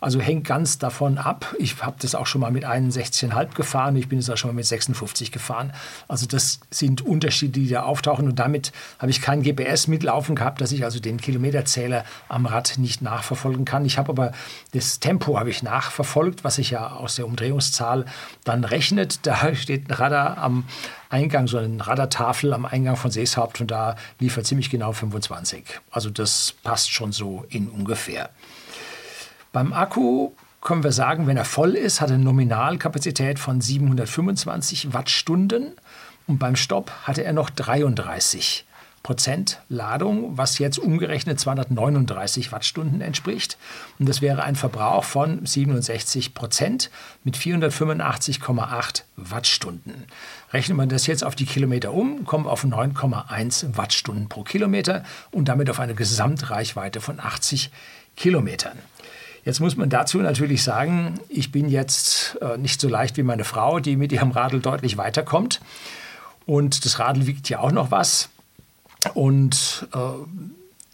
Also 0.00 0.20
hängt 0.20 0.44
ganz 0.44 0.78
davon 0.78 1.18
ab. 1.18 1.54
Ich 1.58 1.82
habe 1.82 1.96
das 2.00 2.14
auch 2.14 2.26
schon 2.26 2.40
mal 2.40 2.50
mit 2.50 2.64
61,5 2.64 3.54
gefahren. 3.54 3.94
Ich 3.96 4.08
bin 4.08 4.18
es 4.18 4.30
auch 4.30 4.36
schon 4.36 4.50
mal 4.50 4.54
mit 4.54 4.66
56 4.66 5.30
gefahren. 5.30 5.72
Also 6.08 6.26
das 6.26 6.60
sind 6.70 7.02
Unterschiede, 7.02 7.60
die 7.60 7.68
da 7.68 7.82
auftauchen. 7.82 8.26
Und 8.26 8.38
damit 8.38 8.72
habe 8.98 9.10
ich 9.10 9.20
kein 9.20 9.42
GPS 9.42 9.86
mitlaufen 9.86 10.34
gehabt, 10.34 10.60
dass 10.60 10.72
ich 10.72 10.84
also 10.84 10.98
den 11.00 11.18
Kilometerzähler 11.18 12.04
am 12.28 12.46
Rad 12.46 12.78
nicht 12.78 13.02
nachverfolgen 13.02 13.64
kann. 13.64 13.84
Ich 13.84 13.98
habe 13.98 14.10
aber 14.10 14.32
das 14.72 14.98
Tempo 15.02 15.38
habe 15.38 15.50
ich 15.50 15.62
nachverfolgt, 15.62 16.44
was 16.44 16.54
sich 16.54 16.70
ja 16.70 16.92
aus 16.92 17.16
der 17.16 17.26
Umdrehungszahl 17.26 18.06
dann 18.44 18.64
rechnet. 18.64 19.26
Da 19.26 19.54
steht 19.54 19.90
ein 19.90 19.92
Radar 19.92 20.38
am 20.38 20.64
Eingang, 21.10 21.48
so 21.48 21.58
eine 21.58 21.86
Radartafel 21.86 22.54
am 22.54 22.64
Eingang 22.64 22.96
von 22.96 23.10
Seeshaupt 23.10 23.60
und 23.60 23.70
da 23.70 23.96
liefert 24.20 24.46
ziemlich 24.46 24.70
genau 24.70 24.92
25. 24.92 25.64
Also 25.90 26.08
das 26.08 26.54
passt 26.62 26.90
schon 26.90 27.12
so 27.12 27.44
in 27.50 27.68
ungefähr. 27.68 28.30
Beim 29.52 29.72
Akku 29.72 30.30
können 30.62 30.84
wir 30.84 30.92
sagen, 30.92 31.26
wenn 31.26 31.36
er 31.36 31.44
voll 31.44 31.74
ist, 31.74 32.00
hat 32.00 32.10
er 32.10 32.14
eine 32.14 32.24
Nominalkapazität 32.24 33.38
von 33.38 33.60
725 33.60 34.94
Wattstunden 34.94 35.72
und 36.28 36.38
beim 36.38 36.56
Stopp 36.56 36.92
hatte 37.02 37.24
er 37.24 37.32
noch 37.32 37.50
33 37.50 38.64
Prozent 39.02 39.60
Ladung, 39.68 40.36
was 40.38 40.58
jetzt 40.58 40.78
umgerechnet 40.78 41.40
239 41.40 42.52
Wattstunden 42.52 43.00
entspricht. 43.00 43.58
Und 43.98 44.08
das 44.08 44.22
wäre 44.22 44.44
ein 44.44 44.54
Verbrauch 44.54 45.04
von 45.04 45.44
67 45.44 46.34
Prozent 46.34 46.90
mit 47.24 47.36
485,8 47.36 49.02
Wattstunden. 49.16 50.04
Rechnet 50.52 50.76
man 50.76 50.88
das 50.88 51.06
jetzt 51.06 51.24
auf 51.24 51.34
die 51.34 51.46
Kilometer 51.46 51.92
um, 51.92 52.24
kommen 52.24 52.44
wir 52.44 52.52
auf 52.52 52.64
9,1 52.64 53.76
Wattstunden 53.76 54.28
pro 54.28 54.44
Kilometer 54.44 55.04
und 55.32 55.48
damit 55.48 55.68
auf 55.68 55.80
eine 55.80 55.94
Gesamtreichweite 55.94 57.00
von 57.00 57.18
80 57.18 57.70
Kilometern. 58.16 58.78
Jetzt 59.44 59.58
muss 59.58 59.76
man 59.76 59.90
dazu 59.90 60.18
natürlich 60.18 60.62
sagen, 60.62 61.18
ich 61.28 61.50
bin 61.50 61.68
jetzt 61.68 62.38
äh, 62.40 62.56
nicht 62.56 62.80
so 62.80 62.88
leicht 62.88 63.16
wie 63.16 63.24
meine 63.24 63.42
Frau, 63.42 63.80
die 63.80 63.96
mit 63.96 64.12
ihrem 64.12 64.30
Radl 64.30 64.60
deutlich 64.60 64.96
weiterkommt. 64.96 65.60
Und 66.46 66.84
das 66.84 67.00
Radl 67.00 67.26
wiegt 67.26 67.48
ja 67.48 67.58
auch 67.58 67.72
noch 67.72 67.90
was. 67.90 68.28
Und 69.14 69.88
äh, 69.94 69.98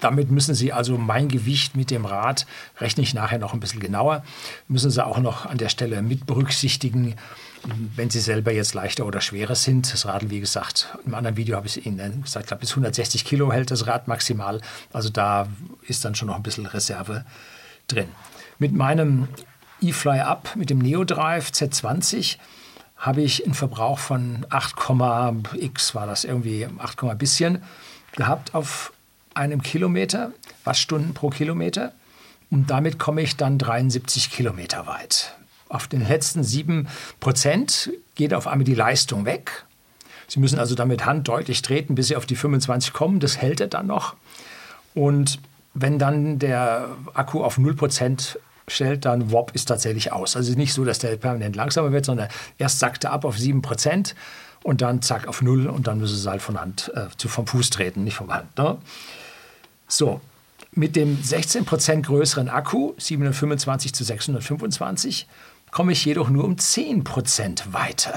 damit 0.01 0.31
müssen 0.31 0.55
Sie 0.55 0.73
also 0.73 0.97
mein 0.97 1.29
Gewicht 1.29 1.77
mit 1.77 1.91
dem 1.91 2.05
Rad, 2.05 2.47
rechne 2.79 3.03
ich 3.03 3.15
nachher 3.15 3.39
noch 3.39 3.53
ein 3.53 3.61
bisschen 3.61 3.81
genauer, 3.81 4.25
müssen 4.69 4.91
Sie 4.91 5.05
auch 5.05 5.19
noch 5.19 5.47
an 5.47 5.59
der 5.59 5.69
Stelle 5.69 6.03
mit 6.03 6.27
berücksichtigen, 6.27 7.17
wenn 7.97 8.09
Sie 8.09 8.21
selber 8.21 8.53
jetzt 8.53 8.75
leichter 8.75 9.05
oder 9.05 9.21
schwerer 9.21 9.57
sind. 9.57 9.93
Das 9.93 10.07
Radl, 10.07 10.31
wie 10.31 10.41
gesagt, 10.41 10.97
im 11.05 11.15
anderen 11.15 11.37
Video 11.37 11.57
habe 11.57 11.67
ich 11.67 11.85
Ihnen 11.85 12.23
gesagt, 12.23 12.45
ich 12.45 12.49
glaube, 12.49 12.61
bis 12.61 12.71
160 12.71 13.25
Kilo 13.25 13.53
hält 13.53 13.71
das 13.71 13.87
Rad 13.87 14.07
maximal. 14.07 14.61
Also 14.93 15.09
da 15.09 15.49
ist 15.83 16.05
dann 16.05 16.15
schon 16.15 16.29
noch 16.29 16.37
ein 16.37 16.43
bisschen 16.43 16.67
Reserve 16.67 17.25
drin. 17.89 18.09
Mit 18.61 18.73
meinem 18.73 19.29
eFly 19.83 20.21
Up, 20.21 20.55
mit 20.55 20.71
dem 20.71 20.79
NeoDrive 20.79 21.51
Z20, 21.51 22.37
habe 22.97 23.23
ich 23.23 23.45
einen 23.45 23.55
Verbrauch 23.55 23.99
von 23.99 24.45
8, 24.51 24.75
x 25.57 25.95
war 25.95 26.07
das 26.07 26.25
irgendwie 26.25 26.67
8, 26.79 27.19
bisschen 27.19 27.63
gehabt 28.13 28.55
auf 28.55 28.93
einem 29.35 29.63
Kilometer, 29.63 30.33
Wattstunden 30.65 31.15
pro 31.15 31.31
Kilometer. 31.31 31.93
Und 32.51 32.71
damit 32.71 32.99
komme 32.99 33.23
ich 33.23 33.37
dann 33.37 33.59
73 33.59 34.31
Kilometer 34.31 34.87
weit. 34.87 35.37
Auf 35.69 35.87
den 35.87 36.07
letzten 36.07 36.43
7 36.43 36.89
Prozent 37.21 37.91
geht 38.15 38.33
auf 38.33 38.47
einmal 38.47 38.65
die 38.65 38.75
Leistung 38.75 39.27
weg. 39.27 39.65
Sie 40.27 40.41
müssen 40.41 40.59
also 40.59 40.75
damit 40.75 41.05
Hand 41.05 41.29
deutlich 41.29 41.63
treten, 41.63 41.95
bis 41.95 42.09
Sie 42.09 42.17
auf 42.17 42.27
die 42.27 42.37
25 42.37 42.93
kommen. 42.93 43.21
Das 43.21 43.39
hält 43.39 43.61
er 43.61 43.69
dann 43.69 43.87
noch. 43.87 44.15
Und 44.95 45.39
wenn 45.75 45.99
dann 45.99 46.39
der 46.39 46.89
Akku 47.15 47.43
auf 47.43 47.59
0 47.59 47.75
Prozent 47.75 48.39
stellt, 48.67 49.05
dann 49.05 49.31
WOP 49.31 49.53
ist 49.55 49.67
tatsächlich 49.67 50.13
aus. 50.13 50.37
Also 50.37 50.53
nicht 50.55 50.73
so, 50.73 50.85
dass 50.85 50.99
der 50.99 51.17
permanent 51.17 51.57
langsamer 51.57 51.93
wird, 51.93 52.05
sondern 52.05 52.29
erst 52.59 52.79
sackt 52.79 53.05
er 53.05 53.13
ab 53.13 53.25
auf 53.25 53.39
7 53.39 53.63
Prozent 53.63 54.15
und 54.63 54.81
dann 54.81 55.03
zack 55.03 55.27
auf 55.29 55.43
0 55.43 55.67
und 55.67 55.87
dann 55.87 55.99
müssen 55.99 56.17
Sie 56.17 56.31
halt 56.31 56.43
von 56.43 56.61
Hand, 56.61 56.93
äh, 56.95 57.09
vom 57.17 57.47
Fuß 57.47 57.71
treten, 57.71 58.05
nicht 58.05 58.17
vom 58.17 58.33
Hand. 58.33 58.57
Ne? 58.57 58.79
So, 59.87 60.21
mit 60.73 60.97
dem 60.97 61.19
16% 61.23 62.03
größeren 62.03 62.49
Akku, 62.49 62.95
725 62.99 63.95
zu 63.95 64.05
625, 64.05 65.27
komme 65.71 65.93
ich 65.93 66.05
jedoch 66.05 66.31
nur 66.31 66.45
um 66.45 66.57
10% 66.57 67.73
weiter. 67.73 68.15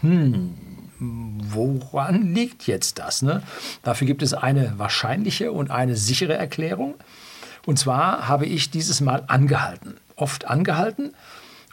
Hm, 0.00 0.54
woran 0.98 2.34
liegt 2.34 2.66
jetzt 2.66 2.98
das? 2.98 3.22
Ne? 3.22 3.42
Dafür 3.82 4.06
gibt 4.06 4.22
es 4.22 4.34
eine 4.34 4.78
wahrscheinliche 4.78 5.52
und 5.52 5.70
eine 5.70 5.96
sichere 5.96 6.34
Erklärung. 6.34 6.94
Und 7.66 7.78
zwar 7.78 8.28
habe 8.28 8.46
ich 8.46 8.70
dieses 8.70 9.00
Mal 9.00 9.24
angehalten, 9.28 9.96
oft 10.16 10.46
angehalten. 10.46 11.14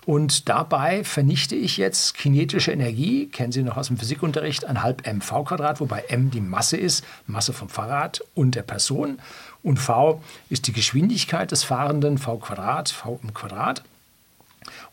Und 0.09 0.49
dabei 0.49 1.03
vernichte 1.03 1.53
ich 1.53 1.77
jetzt 1.77 2.15
kinetische 2.15 2.71
Energie, 2.71 3.27
kennen 3.27 3.51
Sie 3.51 3.61
noch 3.61 3.77
aus 3.77 3.89
dem 3.89 3.97
Physikunterricht, 3.97 4.65
ein 4.65 4.81
halb 4.81 5.05
mv 5.05 5.43
Quadrat, 5.43 5.79
wobei 5.81 6.03
m 6.07 6.31
die 6.31 6.41
Masse 6.41 6.77
ist, 6.77 7.05
Masse 7.27 7.53
vom 7.53 7.69
Fahrrad 7.69 8.23
und 8.33 8.55
der 8.55 8.63
Person. 8.63 9.19
Und 9.61 9.77
v 9.77 10.19
ist 10.49 10.65
die 10.65 10.73
Geschwindigkeit 10.73 11.51
des 11.51 11.63
Fahrenden, 11.63 12.17
v 12.17 12.37
Quadrat, 12.37 12.89
v 12.89 13.19
im 13.21 13.35
Quadrat. 13.35 13.83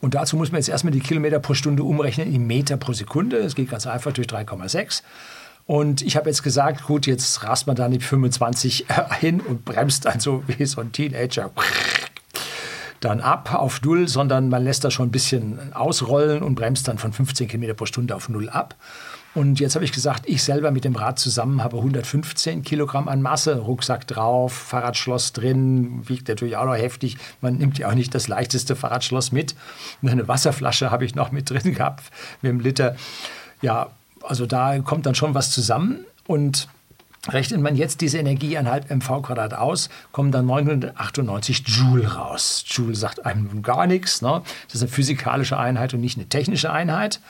Und 0.03 0.13
dazu 0.13 0.37
muss 0.37 0.53
man 0.53 0.59
jetzt 0.59 0.69
erstmal 0.69 0.93
die 0.93 1.01
Kilometer 1.01 1.39
pro 1.39 1.55
Stunde 1.55 1.83
umrechnen 1.83 2.31
in 2.31 2.47
Meter 2.47 2.77
pro 2.77 2.93
Sekunde. 2.93 3.43
Das 3.43 3.55
geht 3.55 3.71
ganz 3.71 3.87
einfach 3.87 4.13
durch 4.13 4.27
3,6. 4.27 5.01
Und 5.65 6.03
ich 6.03 6.17
habe 6.19 6.29
jetzt 6.29 6.43
gesagt, 6.43 6.85
gut, 6.85 7.07
jetzt 7.07 7.43
rast 7.43 7.67
man 7.67 7.75
da 7.75 7.89
die 7.89 8.01
25 8.01 8.85
hin 9.19 9.41
und 9.41 9.65
bremst 9.65 10.05
dann 10.05 10.21
so 10.21 10.45
wie 10.47 10.67
so 10.67 10.83
ein 10.83 10.93
Teenager 10.93 11.49
dann 13.01 13.21
ab 13.21 13.55
auf 13.55 13.83
Null, 13.83 14.09
sondern 14.09 14.49
man 14.49 14.65
lässt 14.65 14.85
das 14.85 14.95
schon 14.95 15.09
ein 15.09 15.13
bisschen 15.13 15.73
ausrollen 15.73 16.43
und 16.43 16.55
bremst 16.55 16.89
dann 16.89 16.99
von 16.99 17.13
15 17.13 17.49
km 17.49 17.77
pro 17.77 17.87
Stunde 17.87 18.15
auf 18.15 18.29
Null 18.29 18.49
ab. 18.49 18.75
Und 19.37 19.61
jetzt 19.61 19.75
habe 19.75 19.85
ich 19.85 19.93
gesagt, 19.93 20.23
ich 20.27 20.43
selber 20.43 20.71
mit 20.71 20.85
dem 20.85 20.97
Rad 20.97 21.19
zusammen 21.19 21.63
habe 21.63 21.77
115 21.77 22.63
Kilogramm 22.63 23.07
an 23.07 23.21
Masse, 23.21 23.59
Rucksack 23.59 24.07
drauf, 24.07 24.55
Fahrradschloss 24.55 25.35
drin, 25.35 26.09
wiegt 26.09 26.29
natürlich 26.29 26.57
auch 26.57 26.65
noch 26.65 26.75
heftig. 26.75 27.19
Man 27.43 27.59
nimmt 27.59 27.77
ja 27.77 27.91
auch 27.91 27.95
nicht 27.95 28.15
das 28.15 28.29
leichteste 28.29 28.77
Fahrradschloss 28.77 29.33
mit. 29.33 29.55
Eine 30.01 30.27
Wasserflasche 30.27 30.91
habe 30.91 31.05
ich 31.05 31.15
noch 31.15 31.33
mit 31.33 31.51
drin 31.51 31.75
gehabt 31.75 32.05
mit 32.41 32.49
einem 32.49 32.61
Liter. 32.61 32.97
Ja, 33.61 33.91
also 34.23 34.47
da 34.47 34.79
kommt 34.79 35.05
dann 35.05 35.15
schon 35.15 35.35
was 35.35 35.51
zusammen. 35.51 36.07
Und 36.27 36.69
Rechnet 37.29 37.61
man 37.61 37.77
jetzt 37.77 38.01
diese 38.01 38.19
Energie 38.19 38.57
an 38.57 38.71
halb 38.71 38.91
mv 38.91 39.23
Quadrat 39.23 39.55
aus, 39.55 39.89
kommen 40.13 40.31
dann 40.31 40.47
998 40.47 41.65
Joule 41.67 42.15
raus. 42.15 42.65
Joule 42.67 42.95
sagt 42.95 43.27
einem 43.27 43.63
gar 43.63 43.87
nichts. 43.87 44.23
Ne? 44.23 44.43
Das 44.67 44.77
ist 44.77 44.83
eine 44.83 44.91
physikalische 44.91 45.59
Einheit 45.59 45.93
und 45.95 46.01
nicht 46.01 46.19
eine 46.19 46.29
technische 46.29 46.71
Einheit. 46.73 47.21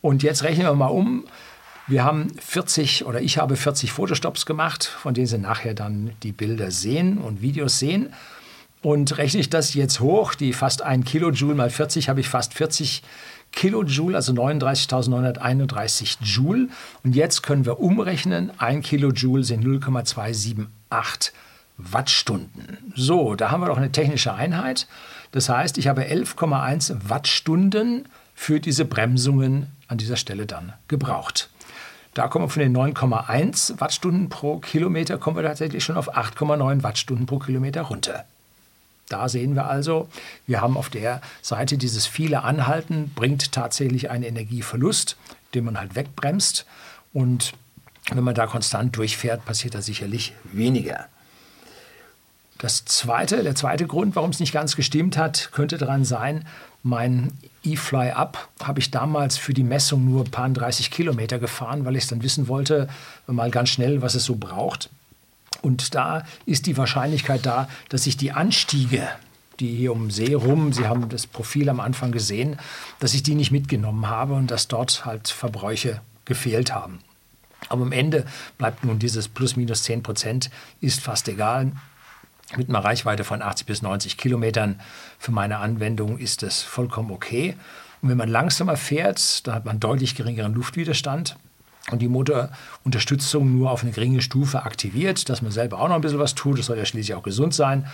Und 0.00 0.22
jetzt 0.22 0.42
rechnen 0.42 0.66
wir 0.66 0.74
mal 0.74 0.86
um. 0.86 1.24
Wir 1.86 2.04
haben 2.04 2.32
40 2.38 3.06
oder 3.06 3.22
ich 3.22 3.38
habe 3.38 3.56
40 3.56 3.92
Fotostops 3.92 4.44
gemacht, 4.44 4.84
von 4.84 5.14
denen 5.14 5.26
Sie 5.26 5.38
nachher 5.38 5.72
dann 5.72 6.10
die 6.22 6.32
Bilder 6.32 6.70
sehen 6.70 7.18
und 7.18 7.40
Videos 7.40 7.78
sehen. 7.78 8.12
Und 8.82 9.18
rechne 9.18 9.40
ich 9.40 9.50
das 9.50 9.74
jetzt 9.74 10.00
hoch, 10.00 10.34
die 10.34 10.52
fast 10.52 10.82
1 10.82 11.06
Kilojoule 11.06 11.54
mal 11.54 11.70
40, 11.70 12.08
habe 12.08 12.20
ich 12.20 12.28
fast 12.28 12.54
40 12.54 13.02
Kilojoule, 13.52 14.16
also 14.16 14.32
39.931 14.32 16.18
Joule. 16.22 16.68
Und 17.02 17.16
jetzt 17.16 17.42
können 17.42 17.66
wir 17.66 17.80
umrechnen, 17.80 18.52
1 18.58 18.86
Kilojoule 18.86 19.44
sind 19.44 19.64
0,278 19.64 21.32
Wattstunden. 21.78 22.92
So, 22.94 23.36
da 23.36 23.50
haben 23.50 23.62
wir 23.62 23.68
doch 23.68 23.76
eine 23.76 23.92
technische 23.92 24.34
Einheit. 24.34 24.88
Das 25.30 25.48
heißt, 25.48 25.78
ich 25.78 25.86
habe 25.86 26.02
11,1 26.02 27.08
Wattstunden 27.08 28.06
für 28.34 28.60
diese 28.60 28.84
Bremsungen 28.84 29.68
an 29.86 29.98
dieser 29.98 30.16
Stelle 30.16 30.46
dann 30.46 30.72
gebraucht. 30.88 31.50
Da 32.14 32.26
kommen 32.26 32.46
wir 32.46 32.48
von 32.48 32.62
den 32.62 32.76
9,1 32.76 33.80
Wattstunden 33.80 34.28
pro 34.28 34.58
Kilometer, 34.58 35.18
kommen 35.18 35.36
wir 35.36 35.44
tatsächlich 35.44 35.84
schon 35.84 35.96
auf 35.96 36.16
8,9 36.16 36.82
Wattstunden 36.82 37.26
pro 37.26 37.38
Kilometer 37.38 37.82
runter. 37.82 38.24
Da 39.08 39.28
sehen 39.28 39.54
wir 39.54 39.66
also, 39.66 40.08
wir 40.46 40.60
haben 40.60 40.76
auf 40.76 40.90
der 40.90 41.20
Seite 41.40 41.78
dieses 41.78 42.06
viele 42.06 42.42
Anhalten, 42.42 43.10
bringt 43.14 43.52
tatsächlich 43.52 44.10
einen 44.10 44.24
Energieverlust, 44.24 45.16
den 45.54 45.64
man 45.64 45.78
halt 45.78 45.94
wegbremst. 45.94 46.66
Und 47.12 47.52
wenn 48.10 48.24
man 48.24 48.34
da 48.34 48.46
konstant 48.46 48.96
durchfährt, 48.96 49.44
passiert 49.44 49.74
da 49.74 49.82
sicherlich 49.82 50.34
weniger. 50.44 51.06
Das 52.58 52.84
zweite, 52.84 53.42
der 53.44 53.54
zweite 53.54 53.86
Grund, 53.86 54.16
warum 54.16 54.30
es 54.30 54.40
nicht 54.40 54.52
ganz 54.52 54.74
gestimmt 54.74 55.16
hat, 55.16 55.50
könnte 55.52 55.78
daran 55.78 56.04
sein, 56.04 56.44
mein 56.82 57.32
E-Fly 57.62 58.10
Up 58.10 58.48
habe 58.62 58.80
ich 58.80 58.90
damals 58.90 59.36
für 59.36 59.54
die 59.54 59.62
Messung 59.62 60.04
nur 60.04 60.24
ein 60.24 60.30
paar 60.30 60.48
30 60.48 60.90
Kilometer 60.90 61.38
gefahren, 61.38 61.84
weil 61.84 61.96
ich 61.96 62.04
es 62.04 62.08
dann 62.08 62.22
wissen 62.22 62.48
wollte, 62.48 62.88
mal 63.26 63.50
ganz 63.50 63.68
schnell, 63.68 64.02
was 64.02 64.14
es 64.14 64.24
so 64.24 64.36
braucht. 64.36 64.90
Und 65.62 65.94
da 65.94 66.24
ist 66.46 66.66
die 66.66 66.76
Wahrscheinlichkeit 66.76 67.44
da, 67.44 67.68
dass 67.88 68.06
ich 68.06 68.16
die 68.16 68.32
Anstiege, 68.32 69.08
die 69.60 69.74
hier 69.74 69.92
um 69.92 70.10
See 70.10 70.34
rum, 70.34 70.72
Sie 70.72 70.86
haben 70.86 71.08
das 71.08 71.26
Profil 71.26 71.68
am 71.68 71.80
Anfang 71.80 72.12
gesehen, 72.12 72.58
dass 73.00 73.14
ich 73.14 73.22
die 73.22 73.34
nicht 73.34 73.50
mitgenommen 73.50 74.08
habe 74.08 74.34
und 74.34 74.50
dass 74.50 74.68
dort 74.68 75.04
halt 75.04 75.28
Verbräuche 75.28 76.00
gefehlt 76.24 76.72
haben. 76.72 77.00
Aber 77.68 77.82
am 77.82 77.92
Ende 77.92 78.24
bleibt 78.56 78.84
nun 78.84 78.98
dieses 78.98 79.28
plus 79.28 79.56
minus 79.56 79.82
10 79.82 80.02
Prozent, 80.02 80.50
ist 80.80 81.00
fast 81.00 81.28
egal. 81.28 81.72
Mit 82.56 82.68
einer 82.68 82.84
Reichweite 82.84 83.24
von 83.24 83.42
80 83.42 83.66
bis 83.66 83.82
90 83.82 84.16
Kilometern 84.16 84.80
für 85.18 85.32
meine 85.32 85.58
Anwendung 85.58 86.18
ist 86.18 86.42
das 86.42 86.62
vollkommen 86.62 87.10
okay. 87.10 87.56
Und 88.00 88.08
wenn 88.08 88.16
man 88.16 88.28
langsamer 88.28 88.76
fährt, 88.76 89.46
dann 89.46 89.54
hat 89.54 89.64
man 89.64 89.80
deutlich 89.80 90.14
geringeren 90.14 90.54
Luftwiderstand 90.54 91.36
und 91.90 92.00
die 92.00 92.08
Motorunterstützung 92.08 93.58
nur 93.58 93.70
auf 93.70 93.82
eine 93.82 93.92
geringe 93.92 94.20
Stufe 94.20 94.62
aktiviert, 94.62 95.28
dass 95.28 95.42
man 95.42 95.52
selber 95.52 95.80
auch 95.80 95.88
noch 95.88 95.94
ein 95.94 96.00
bisschen 96.00 96.18
was 96.18 96.34
tut, 96.34 96.58
das 96.58 96.66
soll 96.66 96.78
ja 96.78 96.84
schließlich 96.84 97.14
auch 97.14 97.22
gesund 97.22 97.54
sein, 97.54 97.86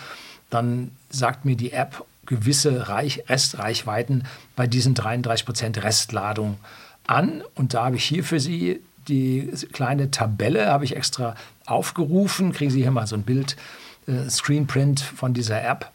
dann 0.51 0.91
sagt 1.11 1.45
mir 1.45 1.57
die 1.57 1.73
App 1.73 2.05
gewisse 2.27 2.89
Reich 2.89 3.25
Restreichweiten 3.29 4.25
bei 4.57 4.67
diesen 4.67 4.95
33% 4.95 5.83
Restladung 5.83 6.59
an. 7.07 7.43
Und 7.55 7.75
da 7.75 7.87
habe 7.87 7.97
ich 7.97 8.05
hier 8.05 8.25
für 8.25 8.41
Sie 8.41 8.81
die 9.09 9.51
kleine 9.73 10.11
Tabelle, 10.11 10.69
habe 10.69 10.85
ich 10.85 10.97
extra 10.97 11.35
aufgerufen, 11.67 12.53
kriegen 12.53 12.71
Sie 12.71 12.83
hier 12.83 12.91
mal 12.91 13.07
so 13.07 13.17
ein 13.17 13.23
Bild, 13.23 13.57
äh, 14.07 14.29
Screenprint 14.29 15.01
von 15.01 15.35
dieser 15.35 15.63
App. 15.63 15.91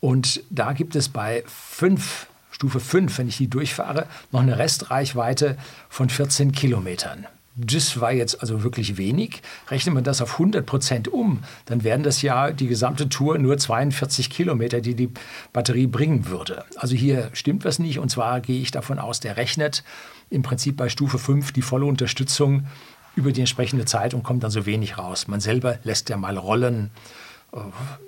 Und 0.00 0.42
da 0.50 0.72
gibt 0.72 0.94
es 0.94 1.08
bei 1.08 1.42
fünf 1.46 2.27
Stufe 2.58 2.80
5, 2.80 3.18
wenn 3.18 3.28
ich 3.28 3.36
die 3.36 3.46
durchfahre, 3.46 4.08
noch 4.32 4.40
eine 4.40 4.58
Restreichweite 4.58 5.56
von 5.88 6.08
14 6.08 6.50
Kilometern. 6.50 7.28
Das 7.54 8.00
war 8.00 8.10
jetzt 8.10 8.40
also 8.40 8.64
wirklich 8.64 8.96
wenig. 8.96 9.42
Rechnet 9.70 9.94
man 9.94 10.02
das 10.02 10.20
auf 10.20 10.32
100 10.32 10.66
Prozent 10.66 11.06
um, 11.06 11.44
dann 11.66 11.84
wären 11.84 12.02
das 12.02 12.20
ja 12.20 12.50
die 12.50 12.66
gesamte 12.66 13.08
Tour 13.08 13.38
nur 13.38 13.58
42 13.58 14.28
Kilometer, 14.28 14.80
die 14.80 14.96
die 14.96 15.12
Batterie 15.52 15.86
bringen 15.86 16.26
würde. 16.26 16.64
Also 16.74 16.96
hier 16.96 17.30
stimmt 17.32 17.64
was 17.64 17.78
nicht. 17.78 18.00
Und 18.00 18.10
zwar 18.10 18.40
gehe 18.40 18.60
ich 18.60 18.72
davon 18.72 18.98
aus, 18.98 19.20
der 19.20 19.36
rechnet 19.36 19.84
im 20.28 20.42
Prinzip 20.42 20.76
bei 20.76 20.88
Stufe 20.88 21.20
5 21.20 21.52
die 21.52 21.62
volle 21.62 21.86
Unterstützung 21.86 22.66
über 23.14 23.30
die 23.30 23.40
entsprechende 23.40 23.84
Zeit 23.84 24.14
und 24.14 24.24
kommt 24.24 24.42
dann 24.42 24.50
so 24.50 24.66
wenig 24.66 24.98
raus. 24.98 25.28
Man 25.28 25.38
selber 25.38 25.78
lässt 25.84 26.08
ja 26.08 26.16
mal 26.16 26.36
rollen 26.36 26.90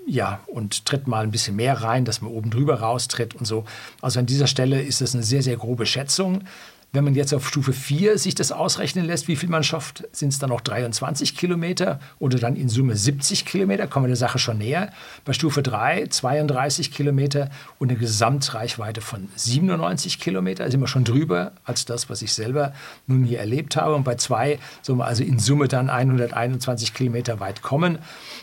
ja, 0.06 0.40
und 0.46 0.84
tritt 0.84 1.06
mal 1.06 1.22
ein 1.22 1.30
bisschen 1.30 1.56
mehr 1.56 1.82
rein, 1.82 2.04
dass 2.04 2.20
man 2.20 2.30
oben 2.30 2.50
drüber 2.50 2.80
raustritt 2.80 3.34
und 3.34 3.46
so. 3.46 3.64
Also 4.02 4.20
an 4.20 4.26
dieser 4.26 4.46
Stelle 4.46 4.82
ist 4.82 5.00
es 5.00 5.14
eine 5.14 5.22
sehr, 5.22 5.42
sehr 5.42 5.56
grobe 5.56 5.86
Schätzung. 5.86 6.44
Wenn 6.92 7.04
man 7.04 7.14
jetzt 7.14 7.32
auf 7.32 7.46
Stufe 7.46 7.72
4 7.72 8.18
sich 8.18 8.34
das 8.34 8.50
ausrechnen 8.50 9.04
lässt, 9.04 9.28
wie 9.28 9.36
viel 9.36 9.48
man 9.48 9.62
schafft, 9.62 10.08
sind 10.10 10.30
es 10.30 10.40
dann 10.40 10.50
noch 10.50 10.60
23 10.60 11.36
Kilometer 11.36 12.00
oder 12.18 12.38
dann 12.38 12.56
in 12.56 12.68
Summe 12.68 12.96
70 12.96 13.44
Kilometer, 13.46 13.86
kommen 13.86 14.06
wir 14.06 14.08
der 14.08 14.16
Sache 14.16 14.40
schon 14.40 14.58
näher. 14.58 14.92
Bei 15.24 15.32
Stufe 15.32 15.62
3 15.62 16.08
32 16.08 16.90
Kilometer 16.90 17.48
und 17.78 17.90
eine 17.90 17.98
Gesamtreichweite 17.98 19.02
von 19.02 19.28
97 19.36 20.18
Kilometer, 20.18 20.68
sind 20.68 20.80
wir 20.80 20.88
schon 20.88 21.04
drüber 21.04 21.52
als 21.64 21.84
das, 21.84 22.10
was 22.10 22.22
ich 22.22 22.32
selber 22.32 22.72
nun 23.06 23.22
hier 23.22 23.38
erlebt 23.38 23.76
habe. 23.76 23.94
Und 23.94 24.02
bei 24.02 24.16
2 24.16 24.58
sollen 24.82 24.98
wir 24.98 25.06
also 25.06 25.22
in 25.22 25.38
Summe 25.38 25.68
dann 25.68 25.90
121 25.90 26.92
Kilometer 26.92 27.38
weit 27.38 27.62
kommen. 27.62 28.00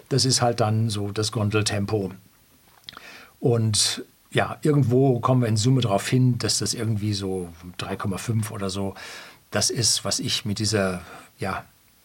Das 0.07 0.23
ist 0.23 0.41
halt 0.41 0.61
dann 0.61 0.89
so 0.89 1.11
das 1.11 1.33
Gondeltempo. 1.33 2.13
Und 3.41 4.05
ja, 4.31 4.57
irgendwo 4.61 5.19
kommen 5.19 5.41
wir 5.41 5.47
in 5.47 5.57
Summe 5.57 5.81
darauf 5.81 6.07
hin, 6.07 6.37
dass 6.37 6.59
das 6.59 6.73
irgendwie 6.73 7.13
so 7.13 7.49
3,5 7.79 8.51
oder 8.51 8.69
so 8.69 8.95
das 9.51 9.69
ist, 9.69 10.03
was 10.03 10.19
ich 10.19 10.45
mit 10.45 10.59
dieser 10.59 11.01
ja, 11.39 11.63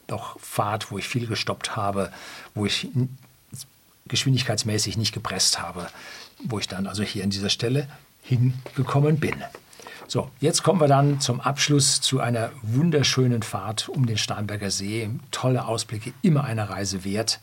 noch 0.08 0.38
Fahrt, 0.40 0.90
wo 0.90 0.98
ich 0.98 1.08
viel 1.08 1.26
gestoppt 1.26 1.76
habe, 1.76 2.12
wo 2.54 2.66
ich 2.66 2.88
geschwindigkeitsmäßig 4.06 4.96
nicht 4.96 5.12
gepresst 5.12 5.60
habe, 5.60 5.88
wo 6.44 6.58
ich 6.58 6.68
dann 6.68 6.86
also 6.86 7.02
hier 7.02 7.24
an 7.24 7.30
dieser 7.30 7.50
Stelle 7.50 7.88
hingekommen 8.22 9.18
bin. 9.18 9.42
So, 10.06 10.30
jetzt 10.40 10.62
kommen 10.62 10.80
wir 10.80 10.88
dann 10.88 11.20
zum 11.20 11.40
Abschluss 11.40 12.00
zu 12.00 12.20
einer 12.20 12.50
wunderschönen 12.62 13.42
Fahrt 13.42 13.88
um 13.88 14.06
den 14.06 14.18
Starnberger 14.18 14.70
See. 14.70 15.08
Tolle 15.30 15.64
Ausblicke, 15.64 16.12
immer 16.20 16.44
eine 16.44 16.68
Reise 16.68 17.04
wert. 17.04 17.40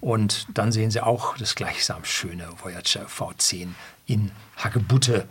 Und 0.00 0.46
dann 0.54 0.72
sehen 0.72 0.90
Sie 0.90 1.00
auch 1.00 1.36
das 1.36 1.54
gleichsam 1.54 2.04
schöne 2.04 2.48
Voyager 2.62 3.06
V10 3.06 3.68
in 4.06 4.30
Hagebutte 4.56 5.26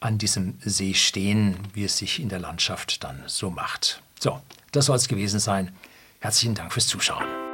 an 0.00 0.18
diesem 0.18 0.58
See 0.60 0.94
stehen, 0.94 1.56
wie 1.72 1.84
es 1.84 1.98
sich 1.98 2.20
in 2.20 2.28
der 2.28 2.38
Landschaft 2.38 3.02
dann 3.02 3.22
so 3.26 3.50
macht. 3.50 4.02
So, 4.20 4.40
das 4.72 4.86
soll 4.86 4.96
es 4.96 5.08
gewesen 5.08 5.40
sein. 5.40 5.74
Herzlichen 6.20 6.54
Dank 6.54 6.72
fürs 6.72 6.86
Zuschauen. 6.86 7.45